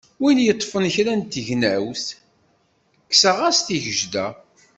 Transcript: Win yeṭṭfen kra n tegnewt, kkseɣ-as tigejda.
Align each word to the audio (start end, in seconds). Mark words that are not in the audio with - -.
Win 0.21 0.43
yeṭṭfen 0.45 0.85
kra 0.93 1.13
n 1.19 1.21
tegnewt, 1.23 2.03
kkseɣ-as 3.09 3.57
tigejda. 3.65 4.27